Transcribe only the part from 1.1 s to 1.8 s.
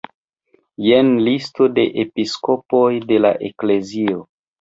listo